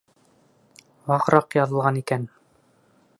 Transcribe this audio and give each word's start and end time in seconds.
Вағыраҡ 1.11 1.57
яҙылған 1.59 2.03
икән... 2.03 2.29